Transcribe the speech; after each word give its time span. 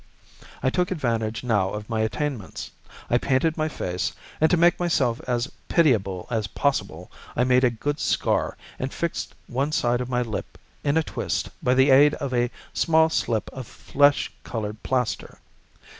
I 0.63 0.71
took 0.71 0.89
advantage 0.89 1.43
now 1.43 1.69
of 1.69 1.87
my 1.87 2.01
attainments. 2.01 2.71
I 3.07 3.19
painted 3.19 3.55
my 3.55 3.69
face, 3.69 4.11
and 4.41 4.49
to 4.49 4.57
make 4.57 4.79
myself 4.79 5.21
as 5.27 5.45
pitiable 5.67 6.25
as 6.31 6.47
possible 6.47 7.11
I 7.35 7.43
made 7.43 7.63
a 7.63 7.69
good 7.69 7.99
scar 7.99 8.57
and 8.79 8.91
fixed 8.91 9.35
one 9.45 9.71
side 9.71 10.01
of 10.01 10.09
my 10.09 10.23
lip 10.23 10.57
in 10.83 10.97
a 10.97 11.03
twist 11.03 11.51
by 11.61 11.75
the 11.75 11.91
aid 11.91 12.15
of 12.15 12.33
a 12.33 12.49
small 12.73 13.09
slip 13.11 13.47
of 13.53 13.67
flesh 13.67 14.31
coloured 14.43 14.81
plaster. 14.81 15.37